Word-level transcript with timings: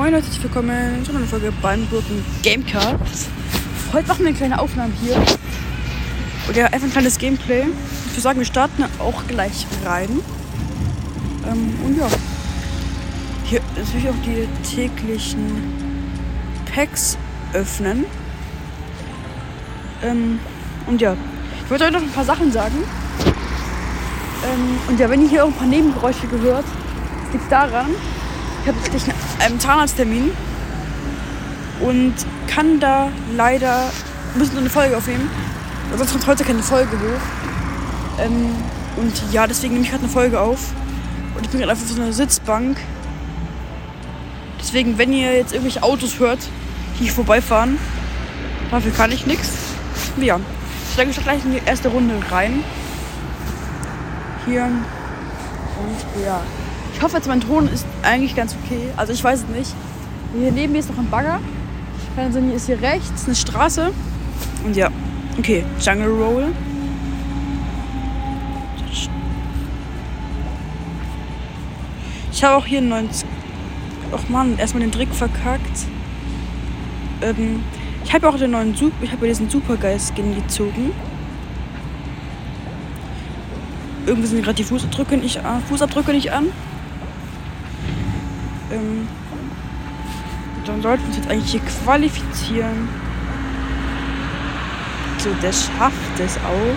Moin 0.00 0.12
Leute, 0.14 0.24
herzlich 0.24 0.42
willkommen 0.42 1.04
zu 1.04 1.14
einer 1.14 1.26
Folge 1.26 1.52
Bahnbrücken 1.60 2.24
Gamecast. 2.42 3.28
Heute 3.92 4.08
machen 4.08 4.20
wir 4.20 4.28
eine 4.28 4.34
kleine 4.34 4.58
Aufnahme 4.58 4.94
hier. 4.98 5.14
Oder 6.48 6.72
einfach 6.72 6.86
ein 6.86 6.90
kleines 6.90 7.18
Gameplay. 7.18 7.64
Ich 8.06 8.12
würde 8.12 8.20
sagen, 8.22 8.38
wir 8.38 8.46
starten 8.46 8.82
auch 8.98 9.26
gleich 9.28 9.66
rein. 9.84 10.08
Ähm, 11.46 11.78
und 11.84 11.98
ja. 11.98 12.08
Hier 13.44 13.60
natürlich 13.76 14.08
auch 14.08 14.14
die 14.24 14.48
täglichen 14.74 15.74
Packs 16.74 17.18
öffnen. 17.52 18.06
Ähm, 20.02 20.40
und 20.86 21.02
ja. 21.02 21.14
Ich 21.62 21.70
wollte 21.70 21.84
euch 21.84 21.92
noch 21.92 22.00
ein 22.00 22.12
paar 22.12 22.24
Sachen 22.24 22.50
sagen. 22.50 22.84
Ähm, 23.26 24.78
und 24.88 24.98
ja, 24.98 25.10
wenn 25.10 25.20
ihr 25.20 25.28
hier 25.28 25.44
auch 25.44 25.48
ein 25.48 25.56
paar 25.56 25.66
Nebengeräusche 25.66 26.26
gehört, 26.26 26.64
liegt 27.34 27.52
daran, 27.52 27.88
ich 28.62 28.68
habe 28.68 28.78
jetzt 28.78 28.90
gleich 28.90 29.14
einen 29.44 29.60
Zahnarzttermin 29.60 30.30
und 31.80 32.14
kann 32.46 32.80
da 32.80 33.08
leider 33.36 33.90
müssen 34.34 34.52
so 34.52 34.58
eine 34.58 34.70
Folge 34.70 34.96
aufnehmen. 34.96 35.28
Sonst 35.96 36.12
kommt 36.12 36.26
heute 36.26 36.44
keine 36.44 36.62
Folge 36.62 36.92
hoch. 36.92 38.22
Ähm, 38.24 38.54
und 38.96 39.12
ja, 39.32 39.46
deswegen 39.46 39.74
nehme 39.74 39.84
ich 39.84 39.90
gerade 39.90 40.04
eine 40.04 40.12
Folge 40.12 40.40
auf. 40.40 40.72
Und 41.36 41.44
ich 41.44 41.50
bin 41.50 41.60
gerade 41.60 41.72
einfach 41.72 41.84
auf 41.84 41.90
so 41.90 42.00
einer 42.00 42.12
Sitzbank. 42.12 42.76
Deswegen, 44.60 44.98
wenn 44.98 45.12
ihr 45.12 45.34
jetzt 45.36 45.52
irgendwelche 45.52 45.82
Autos 45.82 46.18
hört, 46.18 46.40
die 46.98 47.04
hier 47.04 47.12
vorbeifahren, 47.12 47.78
dafür 48.70 48.92
kann 48.92 49.10
ich 49.10 49.26
nichts. 49.26 49.50
Ja, 50.20 50.38
ich 50.90 50.96
sage 50.96 51.10
ich 51.10 51.22
gleich 51.22 51.44
in 51.44 51.52
die 51.52 51.62
erste 51.64 51.88
Runde 51.88 52.14
rein. 52.30 52.62
Hier. 54.46 54.64
Und 54.64 56.22
ja. 56.22 56.42
Ich 57.00 57.04
hoffe 57.04 57.16
jetzt, 57.16 57.28
mein 57.28 57.40
Ton 57.40 57.66
ist 57.66 57.86
eigentlich 58.02 58.36
ganz 58.36 58.54
okay. 58.62 58.90
Also 58.94 59.14
ich 59.14 59.24
weiß 59.24 59.44
es 59.44 59.56
nicht. 59.56 59.74
Hier 60.38 60.52
neben 60.52 60.74
mir 60.74 60.80
ist 60.80 60.90
noch 60.90 60.98
ein 60.98 61.08
Bagger. 61.08 61.40
Sinn, 62.30 62.48
hier 62.48 62.56
ist 62.56 62.66
hier 62.66 62.78
rechts 62.82 63.24
eine 63.24 63.34
Straße. 63.34 63.90
Und 64.66 64.76
ja, 64.76 64.90
okay, 65.38 65.64
Jungle 65.80 66.10
Roll. 66.10 66.48
Ich 72.30 72.44
habe 72.44 72.56
auch 72.56 72.66
hier 72.66 72.80
einen 72.80 72.90
neuen... 72.90 73.08
Ach 74.14 74.28
man, 74.28 74.58
erstmal 74.58 74.82
den 74.82 74.92
Trick 74.92 75.14
verkackt. 75.14 75.86
Ähm, 77.22 77.64
ich 78.04 78.12
habe 78.12 78.28
auch 78.28 78.36
den 78.36 78.50
neuen 78.50 78.74
Super... 78.74 78.96
Ich 79.00 79.10
habe 79.10 79.26
diesen 79.26 79.48
Supergeist-Skin 79.48 80.34
gezogen. 80.34 80.92
Irgendwie 84.04 84.28
sind 84.28 84.42
gerade 84.42 84.56
die 84.56 84.64
Fußabdrücke 84.64 85.16
nicht, 85.16 85.42
an, 85.42 85.62
Fußabdrücke 85.62 86.12
nicht 86.12 86.30
an. 86.30 86.48
Ähm, 88.70 89.08
dann 90.64 90.82
sollten 90.82 91.02
wir 91.02 91.08
uns 91.08 91.16
jetzt 91.16 91.30
eigentlich 91.30 91.50
hier 91.50 91.60
qualifizieren. 91.60 92.88
So, 95.18 95.30
der 95.42 95.52
schafft 95.52 96.20
es 96.20 96.36
auch. 96.36 96.76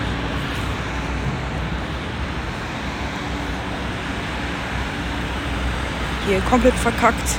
Hier 6.28 6.40
komplett 6.50 6.74
verkackt. 6.76 7.38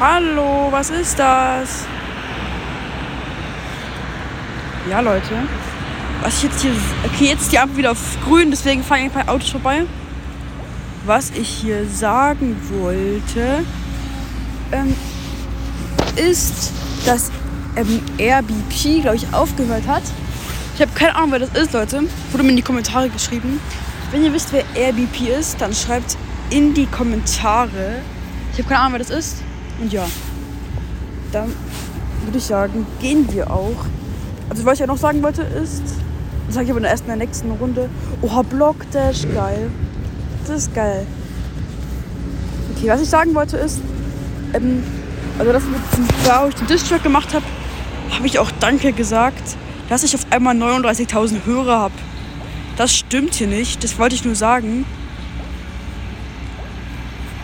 Hallo, 0.00 0.68
was 0.70 0.90
ist 0.90 1.18
das? 1.18 1.84
Ja, 4.88 5.00
Leute. 5.00 5.34
Was 6.22 6.38
ich 6.38 6.44
jetzt 6.44 6.62
hier. 6.62 6.72
Okay, 7.04 7.26
jetzt 7.26 7.52
die 7.52 7.58
Ampel 7.58 7.78
wieder 7.78 7.90
auf 7.90 7.98
grün, 8.24 8.50
deswegen 8.50 8.82
fahre 8.82 9.02
ich 9.02 9.12
bei 9.12 9.26
Autos 9.28 9.50
vorbei 9.50 9.84
was 11.08 11.30
ich 11.30 11.48
hier 11.48 11.86
sagen 11.86 12.54
wollte, 12.70 13.64
ähm, 14.72 14.94
ist, 16.16 16.70
dass 17.06 17.30
ähm, 17.76 18.02
RBP, 18.20 19.00
glaube 19.00 19.16
ich, 19.16 19.32
aufgehört 19.32 19.88
hat. 19.88 20.02
Ich 20.74 20.82
habe 20.82 20.92
keine 20.94 21.16
Ahnung, 21.16 21.32
wer 21.32 21.38
das 21.38 21.54
ist, 21.54 21.72
Leute. 21.72 22.02
Wurde 22.30 22.44
mir 22.44 22.50
in 22.50 22.56
die 22.56 22.62
Kommentare 22.62 23.08
geschrieben. 23.08 23.58
Wenn 24.10 24.22
ihr 24.22 24.32
wisst, 24.34 24.52
wer 24.52 24.64
RBP 24.76 25.30
ist, 25.38 25.60
dann 25.60 25.72
schreibt 25.72 26.18
in 26.50 26.74
die 26.74 26.86
Kommentare. 26.86 28.02
Ich 28.52 28.58
habe 28.58 28.68
keine 28.68 28.80
Ahnung, 28.80 28.92
wer 28.92 28.98
das 28.98 29.10
ist. 29.10 29.42
Und 29.80 29.90
ja, 29.90 30.06
dann 31.32 31.54
würde 32.24 32.36
ich 32.36 32.44
sagen, 32.44 32.86
gehen 33.00 33.26
wir 33.32 33.50
auch. 33.50 33.86
Also, 34.50 34.64
was 34.66 34.74
ich 34.74 34.80
ja 34.80 34.86
noch 34.86 34.98
sagen 34.98 35.22
wollte, 35.22 35.42
ist, 35.42 35.82
das 36.46 36.54
sage 36.54 36.66
ich 36.66 36.70
aber 36.70 36.86
erst 36.86 37.04
in 37.04 37.08
der 37.08 37.16
nächsten 37.16 37.50
Runde. 37.52 37.88
Oha, 38.20 38.42
Block 38.42 38.90
Dash, 38.90 39.22
geil. 39.34 39.70
Das 40.48 40.62
ist 40.62 40.74
geil. 40.74 41.06
Okay, 42.74 42.88
was 42.88 43.02
ich 43.02 43.10
sagen 43.10 43.34
wollte 43.34 43.58
ist, 43.58 43.80
ähm, 44.54 44.82
also 45.38 45.52
das 45.52 45.62
mit 45.64 45.78
diesem, 45.92 46.08
wo 46.08 46.48
ich 46.48 46.54
den 46.54 46.66
Distrack 46.66 47.02
gemacht 47.02 47.34
habe, 47.34 47.44
habe 48.14 48.26
ich 48.26 48.38
auch 48.38 48.50
Danke 48.58 48.92
gesagt, 48.92 49.56
dass 49.90 50.04
ich 50.04 50.14
auf 50.14 50.24
einmal 50.30 50.56
39.000 50.56 51.44
Hörer 51.44 51.78
habe. 51.78 51.94
Das 52.78 52.94
stimmt 52.94 53.34
hier 53.34 53.46
nicht, 53.46 53.84
das 53.84 53.98
wollte 53.98 54.14
ich 54.14 54.24
nur 54.24 54.34
sagen. 54.34 54.86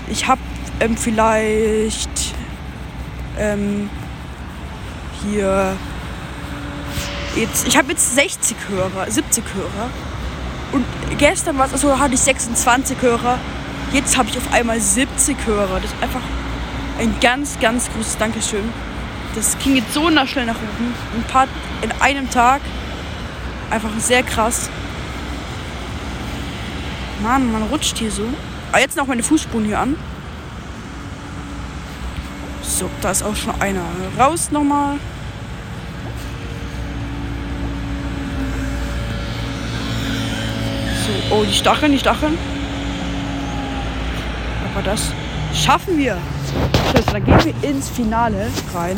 Ich 0.08 0.26
habe 0.26 0.40
ähm, 0.80 0.96
vielleicht 0.96 2.34
ähm, 3.38 3.90
hier 5.22 5.76
jetzt, 7.36 7.68
ich 7.68 7.76
habe 7.76 7.90
jetzt 7.90 8.14
60 8.14 8.56
Hörer, 8.70 9.10
70 9.10 9.44
Hörer. 9.54 9.90
Und 10.74 10.84
gestern 11.18 11.56
war 11.56 11.72
es 11.72 11.80
so, 11.80 12.00
hatte 12.00 12.14
ich 12.14 12.20
26 12.20 13.00
Hörer. 13.00 13.38
Jetzt 13.92 14.18
habe 14.18 14.28
ich 14.28 14.36
auf 14.36 14.52
einmal 14.52 14.80
70 14.80 15.36
Hörer. 15.46 15.78
Das 15.80 15.84
ist 15.84 16.02
einfach 16.02 16.20
ein 16.98 17.14
ganz, 17.20 17.60
ganz 17.60 17.88
großes 17.92 18.18
Dankeschön. 18.18 18.64
Das 19.36 19.56
ging 19.60 19.76
jetzt 19.76 19.94
so 19.94 20.10
nach 20.10 20.26
schnell 20.26 20.46
nach 20.46 20.56
oben. 20.56 20.92
Ein 21.14 21.22
paar 21.28 21.46
in 21.80 21.92
einem 22.00 22.28
Tag. 22.28 22.60
Einfach 23.70 23.90
sehr 24.00 24.24
krass. 24.24 24.68
Mann, 27.22 27.52
man 27.52 27.62
rutscht 27.62 27.98
hier 27.98 28.10
so. 28.10 28.24
Aber 28.72 28.80
jetzt 28.80 28.96
noch 28.96 29.06
meine 29.06 29.22
Fußspuren 29.22 29.66
hier 29.66 29.78
an. 29.78 29.94
So, 32.62 32.90
da 33.00 33.12
ist 33.12 33.22
auch 33.22 33.36
schon 33.36 33.54
einer. 33.60 33.84
Raus 34.18 34.50
nochmal. 34.50 34.98
Oh, 41.30 41.44
die 41.44 41.52
Stacheln, 41.52 41.92
die 41.92 41.98
Stacheln. 41.98 42.38
Aber 44.72 44.82
das 44.82 45.12
schaffen 45.54 45.98
wir. 45.98 46.16
Also, 46.94 47.10
dann 47.12 47.24
gehen 47.24 47.38
wir 47.44 47.70
ins 47.70 47.88
Finale 47.88 48.48
rein. 48.74 48.96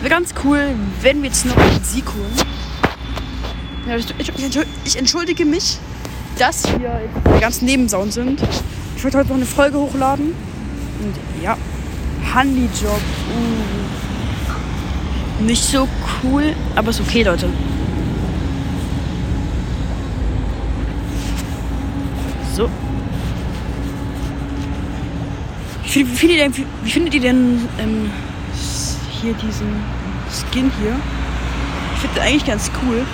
Wäre 0.00 0.14
ganz 0.14 0.34
cool, 0.44 0.60
wenn 1.00 1.22
wir 1.22 1.28
jetzt 1.28 1.46
noch 1.46 1.56
einen 1.56 1.82
Sieg 1.84 2.04
holen. 2.06 2.34
Ja, 3.88 3.96
ich, 3.96 4.06
ich, 4.18 4.56
ich, 4.84 4.96
entschuldige 4.96 5.44
mich, 5.44 5.78
dass 6.38 6.64
wir 6.78 7.00
die 7.36 7.40
ganzen 7.40 7.66
Nebensauen 7.66 8.10
sind. 8.10 8.40
Ich 8.96 9.04
wollte 9.04 9.18
heute 9.18 9.28
noch 9.28 9.36
eine 9.36 9.46
Folge 9.46 9.78
hochladen. 9.78 10.34
Und 11.00 11.14
ja, 11.42 11.56
Handyjob. 12.34 13.00
Uh. 13.00 13.82
Nicht 15.44 15.64
so 15.64 15.88
cool, 16.22 16.54
aber 16.76 16.90
ist 16.90 17.00
okay, 17.00 17.24
Leute. 17.24 17.48
So. 22.54 22.68
Wie, 25.84 26.06
wie, 26.06 26.16
findet, 26.16 26.38
ihr, 26.38 26.66
wie 26.82 26.90
findet 26.90 27.14
ihr 27.14 27.20
denn 27.20 27.68
ähm, 27.78 28.10
hier 29.10 29.32
diesen 29.34 29.82
Skin 30.30 30.70
hier? 30.80 30.96
Ich 31.94 32.00
finde 32.00 32.14
den 32.16 32.22
eigentlich 32.24 32.46
ganz 32.46 32.70
cool. 32.82 33.06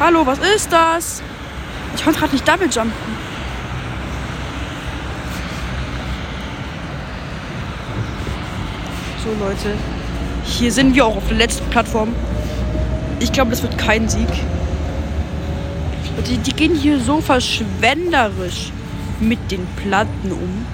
Hallo, 0.00 0.26
was 0.26 0.38
ist 0.38 0.72
das? 0.72 1.22
Ich 1.94 2.02
konnte 2.02 2.18
gerade 2.18 2.32
nicht 2.32 2.48
Double 2.48 2.68
jumpen. 2.68 2.92
So 9.22 9.44
Leute, 9.44 9.76
hier 10.44 10.72
sind 10.72 10.94
wir 10.94 11.06
auch 11.06 11.16
auf 11.16 11.28
der 11.28 11.36
letzten 11.36 11.68
Plattform. 11.70 12.14
Ich 13.18 13.32
glaube, 13.32 13.50
das 13.50 13.62
wird 13.62 13.76
kein 13.78 14.08
Sieg. 14.08 14.28
Die, 16.26 16.36
die 16.38 16.52
gehen 16.52 16.74
hier 16.74 16.98
so 16.98 17.20
verschwenderisch 17.20 18.72
mit 19.20 19.50
den 19.50 19.66
Platten 19.76 20.32
um. 20.32 20.66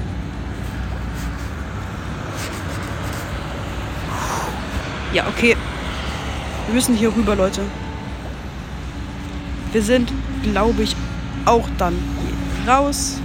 Ja, 5.12 5.26
okay. 5.28 5.56
Wir 6.66 6.74
müssen 6.74 6.96
hier 6.96 7.14
rüber, 7.14 7.36
Leute. 7.36 7.62
Wir 9.72 9.82
sind, 9.82 10.12
glaube 10.42 10.82
ich, 10.82 10.96
auch 11.44 11.68
dann 11.78 11.94
raus. 12.66 13.20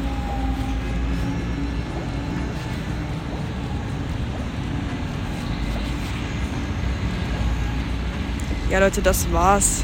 Ja, 8.72 8.80
Leute, 8.80 9.02
das 9.02 9.30
war's. 9.34 9.84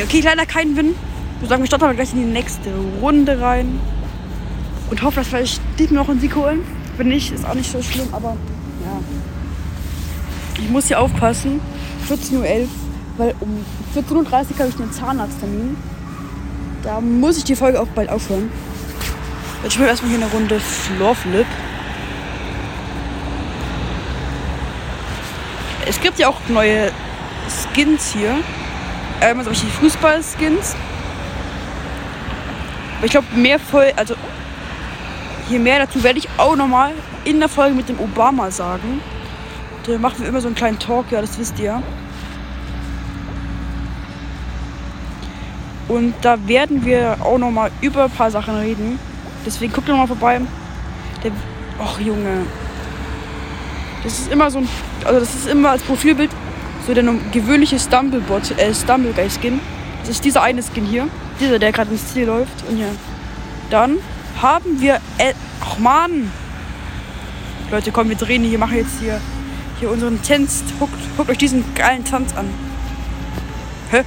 Okay, 0.00 0.20
leider 0.20 0.46
kein 0.46 0.76
Win. 0.76 0.90
Ich 0.90 1.40
würde 1.40 1.48
sagen, 1.48 1.62
wir 1.62 1.66
starten 1.66 1.84
aber 1.84 1.94
gleich 1.94 2.12
in 2.12 2.20
die 2.20 2.32
nächste 2.32 2.70
Runde 3.02 3.40
rein. 3.40 3.80
Und 4.88 5.02
hoffe, 5.02 5.16
dass 5.16 5.26
vielleicht 5.26 5.60
diesmal 5.80 6.04
noch 6.04 6.08
einen 6.08 6.20
Sieg 6.20 6.36
holen. 6.36 6.60
Wenn 6.96 7.08
nicht, 7.08 7.32
ist 7.32 7.44
auch 7.44 7.54
nicht 7.54 7.72
so 7.72 7.82
schlimm, 7.82 8.06
aber 8.12 8.36
ja. 8.84 9.00
Ich 10.62 10.70
muss 10.70 10.86
hier 10.86 11.00
aufpassen. 11.00 11.60
14.11 12.08 12.34
Uhr, 12.34 12.68
weil 13.16 13.34
um 13.40 13.64
14.30 13.96 14.14
Uhr 14.14 14.30
habe 14.30 14.46
ich 14.46 14.80
einen 14.80 14.92
Zahnarzttermin. 14.92 15.76
Da 16.84 17.00
muss 17.00 17.36
ich 17.36 17.44
die 17.44 17.56
Folge 17.56 17.80
auch 17.80 17.88
bald 17.88 18.10
aufhören. 18.10 18.48
Jetzt 19.64 19.72
spielen 19.72 19.86
wir 19.86 19.90
erstmal 19.90 20.12
hier 20.12 20.22
eine 20.22 20.30
Runde 20.30 20.60
Floor 20.60 21.16
Flip. 21.16 21.46
Es 25.88 26.00
gibt 26.00 26.20
ja 26.20 26.28
auch 26.28 26.38
neue 26.48 26.92
Skins 27.78 28.12
hier. 28.12 28.34
Einmal 29.20 29.44
solche 29.44 29.66
Fußball-Skins. 29.66 30.74
Aber 32.96 33.04
ich 33.04 33.10
glaube, 33.12 33.26
mehr 33.36 33.60
voll, 33.60 33.92
also 33.94 34.14
hier 35.48 35.60
mehr 35.60 35.78
dazu 35.78 36.02
werde 36.02 36.18
ich 36.18 36.28
auch 36.38 36.56
nochmal 36.56 36.92
in 37.24 37.38
der 37.38 37.48
Folge 37.48 37.76
mit 37.76 37.88
dem 37.88 38.00
Obama 38.00 38.50
sagen. 38.50 39.00
Da 39.86 39.96
machen 39.98 40.16
wir 40.18 40.28
immer 40.28 40.40
so 40.40 40.48
einen 40.48 40.56
kleinen 40.56 40.80
Talk, 40.80 41.12
ja, 41.12 41.20
das 41.20 41.38
wisst 41.38 41.58
ihr. 41.60 41.80
Und 45.86 46.14
da 46.20 46.36
werden 46.48 46.84
wir 46.84 47.16
auch 47.20 47.38
nochmal 47.38 47.70
über 47.80 48.04
ein 48.04 48.10
paar 48.10 48.32
Sachen 48.32 48.56
reden. 48.56 48.98
Deswegen 49.46 49.72
guckt 49.72 49.88
doch 49.88 49.96
mal 49.96 50.08
vorbei. 50.08 50.40
Der. 51.22 51.30
Och, 51.80 52.00
Junge. 52.00 52.44
Das 54.02 54.18
ist 54.18 54.32
immer 54.32 54.50
so 54.50 54.58
ein. 54.58 54.68
Also, 55.04 55.20
das 55.20 55.34
ist 55.34 55.46
immer 55.46 55.70
als 55.70 55.82
Profilbild 55.82 56.30
so 56.88 56.94
der 56.94 57.04
gewöhnliche 57.32 57.78
Stumblebot, 57.78 58.58
äh, 58.58 58.74
Stumbleguy-Skin. 58.74 59.60
Das 60.00 60.08
ist 60.08 60.24
dieser 60.24 60.42
eine 60.42 60.62
Skin 60.62 60.86
hier. 60.86 61.06
Dieser, 61.38 61.58
der 61.58 61.70
gerade 61.70 61.90
ins 61.90 62.14
Ziel 62.14 62.24
läuft. 62.24 62.64
Und 62.66 62.78
ja. 62.78 62.86
Dann 63.68 63.98
haben 64.40 64.80
wir. 64.80 64.94
Äh, 65.18 65.34
Mann! 65.78 66.32
Leute, 67.70 67.92
komm, 67.92 68.08
wir 68.08 68.16
drehen 68.16 68.42
hier, 68.42 68.58
machen 68.58 68.78
jetzt 68.78 68.98
hier, 69.00 69.20
hier 69.78 69.90
unseren 69.90 70.20
Tanz. 70.22 70.64
Guckt, 70.78 70.94
guckt 71.16 71.28
euch 71.28 71.36
diesen 71.36 71.62
geilen 71.74 72.04
Tanz 72.06 72.34
an. 72.34 72.48
Hä? 73.90 73.98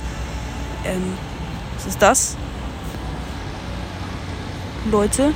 Ähm. 0.84 1.14
Was 1.78 1.86
ist 1.86 2.02
das? 2.02 2.36
Leute. 4.92 5.34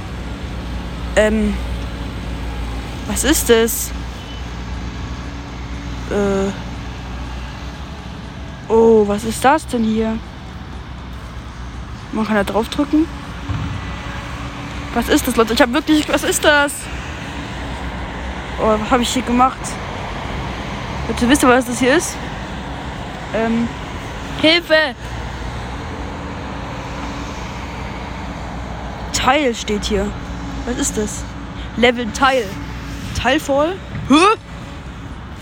Ähm. 1.15 1.53
Was 3.07 3.23
ist 3.23 3.49
das? 3.51 3.91
Äh. 6.09 6.64
Oh, 8.67 9.07
was 9.07 9.23
ist 9.23 9.43
das 9.45 9.67
denn 9.67 9.83
hier? 9.83 10.17
Man 12.11 12.25
kann 12.25 12.35
da 12.35 12.43
draufdrücken. 12.43 13.05
Was 14.93 15.09
ist 15.09 15.27
das, 15.27 15.35
Leute? 15.35 15.53
Ich 15.53 15.61
habe 15.61 15.73
wirklich. 15.73 16.07
Was 16.09 16.23
ist 16.23 16.43
das? 16.43 16.73
Oh, 18.61 18.75
was 18.79 18.89
habe 18.89 19.03
ich 19.03 19.09
hier 19.09 19.21
gemacht? 19.21 19.57
Leute, 21.07 21.29
wisst 21.29 21.43
ihr, 21.43 21.49
was 21.49 21.65
das 21.65 21.79
hier 21.79 21.95
ist? 21.95 22.15
Ähm. 23.35 23.67
Hilfe! 24.41 24.95
Teil 29.13 29.53
steht 29.53 29.85
hier. 29.85 30.09
Was 30.65 30.77
ist 30.77 30.97
das? 30.97 31.23
Level 31.77 32.07
Teil. 32.11 32.45
Teilvoll? 33.21 33.75
Hä? 34.07 34.37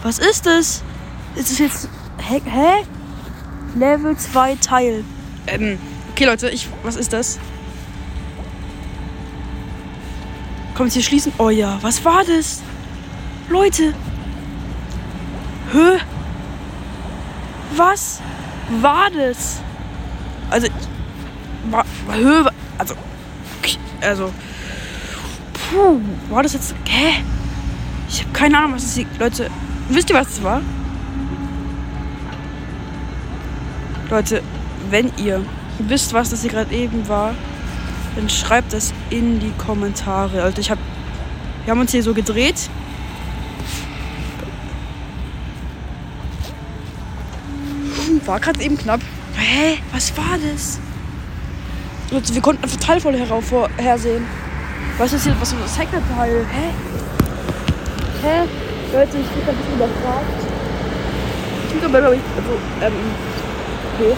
Was 0.03 0.19
ist 0.19 0.45
das? 0.45 0.83
Ist 1.35 1.51
es 1.51 1.59
jetzt. 1.59 1.89
Hä? 2.17 2.41
Hä? 2.45 2.85
Level 3.75 4.15
2 4.15 4.55
Teil. 4.55 5.03
Ähm. 5.47 5.79
Okay, 6.11 6.25
Leute, 6.25 6.49
ich. 6.49 6.67
Was 6.83 6.95
ist 6.95 7.13
das? 7.13 7.39
Kommt 10.75 10.91
hier 10.91 11.03
schließen? 11.03 11.33
Oh 11.37 11.49
ja, 11.49 11.77
was 11.81 12.03
war 12.03 12.23
das? 12.23 12.61
Leute. 13.49 13.93
Hä? 15.71 15.99
Was 17.75 18.21
war 18.81 19.09
das? 19.11 19.61
Also. 20.49 20.67
War, 21.69 21.85
hä? 22.11 22.49
Also 22.77 22.95
also. 24.03 24.31
Puh, 25.53 25.99
war 26.29 26.43
das 26.43 26.53
jetzt. 26.53 26.75
Hä? 26.85 27.23
Ich 28.09 28.21
habe 28.21 28.33
keine 28.33 28.57
Ahnung, 28.57 28.73
was 28.73 28.83
das 28.83 28.97
ist. 28.97 29.07
Leute, 29.19 29.49
wisst 29.89 30.09
ihr, 30.09 30.15
was 30.15 30.27
das 30.27 30.43
war? 30.43 30.61
Leute, 34.09 34.41
wenn 34.89 35.11
ihr 35.17 35.43
wisst, 35.79 36.13
was 36.13 36.29
das 36.29 36.41
hier 36.41 36.51
gerade 36.51 36.73
eben 36.73 37.07
war, 37.07 37.33
dann 38.15 38.29
schreibt 38.29 38.73
das 38.73 38.93
in 39.09 39.39
die 39.39 39.51
Kommentare. 39.57 40.43
Also 40.43 40.59
ich 40.59 40.69
habe, 40.69 40.81
wir 41.65 41.71
haben 41.71 41.81
uns 41.81 41.91
hier 41.91 42.03
so 42.03 42.13
gedreht. 42.13 42.69
War 48.25 48.39
gerade 48.39 48.61
eben 48.61 48.77
knapp. 48.77 49.01
Hä? 49.35 49.79
Was 49.91 50.15
war 50.15 50.37
das? 50.37 50.79
wir 52.11 52.41
konnten 52.41 52.63
einfach 52.63 52.79
Teilvoll 52.79 53.17
vorhersehen. 53.41 54.25
Was 54.97 55.13
ist 55.13 55.23
hier, 55.23 55.35
was 55.39 55.51
ist 55.51 55.61
das 55.63 55.79
Hackerteil? 55.79 56.45
Hä? 56.51 56.69
Hä? 58.21 58.47
Leute, 58.93 59.17
ich 59.17 59.27
bin 59.27 59.49
ein 59.49 59.57
bisschen 59.57 59.73
überfragt. 59.73 60.25
Ich 61.67 61.73
bin 61.73 61.83
aber, 61.83 61.99
glaube 61.99 62.15
ich, 62.15 62.21
also, 62.37 62.51
ähm, 62.85 62.93
okay. 63.93 64.15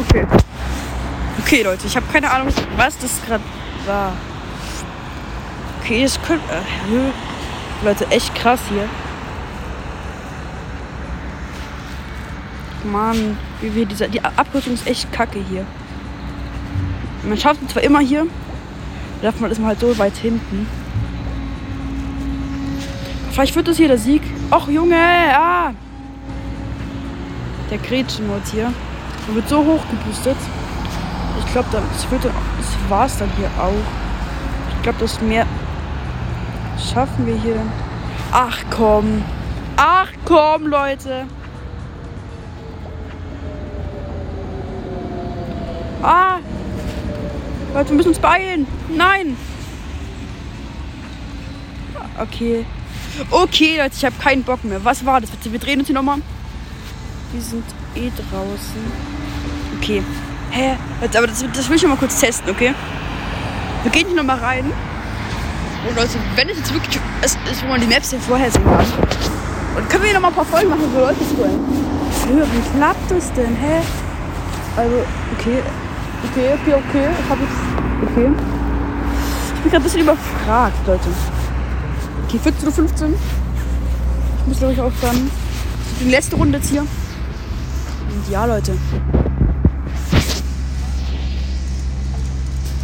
Okay. 0.00 0.26
Okay, 1.44 1.62
Leute, 1.62 1.86
ich 1.86 1.96
habe 1.96 2.06
keine 2.12 2.30
Ahnung, 2.30 2.48
was 2.76 2.98
das 2.98 3.20
gerade 3.26 3.44
war. 3.86 4.12
Okay, 5.80 6.04
es 6.04 6.20
könnte. 6.22 6.44
Äh, 6.50 7.84
Leute, 7.84 8.06
echt 8.10 8.34
krass 8.34 8.60
hier. 8.68 8.88
Mann, 12.84 13.36
wie 13.60 13.74
wir 13.74 13.86
dieser, 13.86 14.08
die 14.08 14.22
Abkürzung 14.22 14.74
ist 14.74 14.86
echt 14.86 15.12
kacke 15.12 15.38
hier. 15.48 15.64
Man 17.22 17.38
schafft 17.38 17.62
es 17.62 17.68
zwar 17.72 17.82
immer 17.82 18.00
hier, 18.00 18.26
darf 19.22 19.38
man 19.38 19.50
ist 19.50 19.58
man 19.58 19.68
halt 19.68 19.80
so 19.80 19.96
weit 19.98 20.16
hinten. 20.16 20.66
Vielleicht 23.30 23.54
wird 23.54 23.68
das 23.68 23.76
hier 23.76 23.88
der 23.88 23.98
Sieg. 23.98 24.22
Och 24.50 24.68
Junge, 24.68 24.96
ah! 24.96 25.72
Der 27.72 27.80
Gretchenmod 27.80 28.42
hier. 28.52 28.70
Der 29.26 29.34
wird 29.34 29.48
so 29.48 29.64
hoch 29.64 29.80
geboostet. 29.90 30.36
Ich 31.38 31.52
glaube, 31.52 31.68
das 31.72 32.10
wird 32.10 32.22
dann, 32.22 32.34
das 32.58 32.90
war's 32.90 33.16
dann 33.16 33.30
hier 33.38 33.48
auch. 33.58 33.72
Ich 34.76 34.82
glaube, 34.82 34.98
das 34.98 35.18
mehr 35.22 35.46
schaffen 36.92 37.26
wir 37.26 37.34
hier 37.36 37.54
dann. 37.54 37.72
Ach 38.30 38.58
komm. 38.68 39.24
Ach 39.78 40.08
komm, 40.26 40.66
Leute. 40.66 41.24
Ah! 46.02 46.40
Leute, 47.72 47.88
wir 47.88 47.96
müssen 47.96 48.08
uns 48.10 48.18
beeilen. 48.18 48.66
Nein! 48.94 49.34
Okay. 52.20 52.66
Okay, 53.30 53.78
Leute, 53.78 53.94
ich 53.96 54.04
habe 54.04 54.16
keinen 54.22 54.42
Bock 54.42 54.62
mehr. 54.62 54.84
Was 54.84 55.06
war 55.06 55.22
das? 55.22 55.30
Wir 55.42 55.58
drehen 55.58 55.78
uns 55.78 55.88
hier 55.88 55.94
nochmal. 55.94 56.18
Wir 57.32 57.40
sind 57.40 57.64
eh 57.94 58.10
draußen. 58.10 58.82
Okay. 59.78 60.02
Hä? 60.50 60.76
Leute, 61.00 61.16
aber 61.18 61.26
das, 61.26 61.42
das 61.54 61.68
will 61.68 61.76
ich 61.76 61.82
noch 61.82 61.90
mal 61.90 61.96
kurz 61.96 62.20
testen, 62.20 62.50
okay? 62.50 62.74
Wir 63.82 63.90
gehen 63.90 64.06
hier 64.06 64.16
nochmal 64.16 64.38
rein. 64.38 64.66
Und 65.88 65.96
Leute, 65.96 66.18
wenn 66.36 66.48
es 66.50 66.58
jetzt 66.58 66.74
wirklich 66.74 67.00
ist, 67.24 67.38
ist 67.50 67.64
wo 67.64 67.68
man 67.68 67.80
die 67.80 67.86
Maps 67.86 68.10
hier 68.10 68.20
vorher 68.20 68.50
sehen 68.50 68.62
kann. 68.64 68.84
Und 69.76 69.88
können 69.88 70.02
wir 70.02 70.10
hier 70.10 70.20
nochmal 70.20 70.30
ein 70.30 70.34
paar 70.34 70.44
Folgen 70.44 70.68
machen, 70.68 70.84
wo 70.92 71.00
Leute 71.00 71.18
zuhören. 71.26 71.58
Wie 72.52 72.78
klappt 72.78 73.10
das 73.10 73.32
denn? 73.32 73.56
Hä? 73.56 73.80
Also, 74.76 74.96
okay. 75.38 75.62
Okay, 76.30 76.50
okay, 76.52 76.74
okay. 76.74 77.08
Ich 77.18 77.30
habe 77.30 77.40
jetzt. 77.40 78.10
Okay. 78.10 78.30
Ich 79.54 79.60
bin 79.62 79.70
gerade 79.70 79.76
ein 79.76 79.82
bisschen 79.82 80.00
überfragt, 80.02 80.86
Leute. 80.86 81.08
Okay, 82.26 82.38
14.15 82.44 83.02
Uhr. 83.02 83.14
Ich 84.42 84.46
muss, 84.48 84.58
glaube 84.58 84.74
ich, 84.74 84.80
aufhören. 84.80 85.30
Die 86.00 86.10
letzte 86.10 86.36
Runde 86.36 86.58
jetzt 86.58 86.68
hier. 86.68 86.86
Und 88.24 88.32
ja, 88.32 88.44
Leute. 88.44 88.76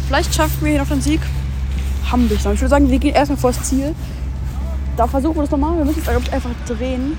Vielleicht 0.07 0.33
schaffen 0.33 0.57
wir 0.61 0.71
hier 0.71 0.79
noch 0.79 0.87
den 0.87 1.01
Sieg. 1.01 1.21
Haben 2.11 2.29
wir 2.29 2.37
Ich 2.37 2.43
würde 2.43 2.67
sagen, 2.67 2.89
wir 2.89 2.99
gehen 2.99 3.13
erstmal 3.13 3.37
vor 3.37 3.51
das 3.51 3.63
Ziel. 3.63 3.93
Da 4.97 5.07
versuchen 5.07 5.35
wir 5.35 5.43
das 5.43 5.51
nochmal. 5.51 5.77
Wir 5.77 5.85
müssen 5.85 6.03
jetzt 6.05 6.33
einfach 6.33 6.49
drehen. 6.67 7.17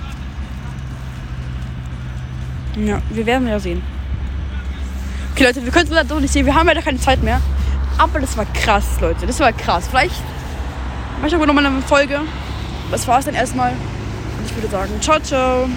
Ja, 2.77 3.00
wir 3.11 3.27
werden 3.27 3.49
ja 3.49 3.59
sehen. 3.59 3.83
Okay, 5.33 5.45
Leute, 5.45 5.65
wir 5.65 5.73
könnten 5.73 5.95
das 5.95 6.07
doch 6.07 6.21
nicht 6.21 6.33
sehen. 6.33 6.47
Wir 6.47 6.55
haben 6.55 6.67
leider 6.67 6.83
keine 6.83 6.99
Zeit 6.99 7.23
mehr. 7.23 7.41
Aber 7.99 8.21
das 8.21 8.37
war 8.37 8.47
krass, 8.47 8.85
Leute. 9.00 9.27
Das 9.27 9.39
war 9.41 9.53
krass. 9.53 9.87
Vielleicht 9.89 10.15
mache 11.19 11.29
ich 11.29 11.35
aber 11.35 11.47
nochmal 11.47 11.67
eine 11.67 11.83
Folge. 11.83 12.21
Das 12.91 13.07
war 13.07 13.21
es 13.21 13.27
dann 13.27 13.35
erstmal. 13.35 13.73
Und 13.73 14.47
ich 14.47 14.55
würde 14.55 14.69
sagen, 14.69 14.91
ciao, 15.00 15.21
ciao. 15.21 15.69